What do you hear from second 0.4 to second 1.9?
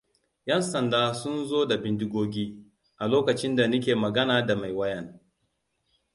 "Yan sanda sun zo da